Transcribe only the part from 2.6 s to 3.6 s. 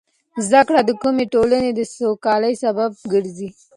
سبب ګرځي.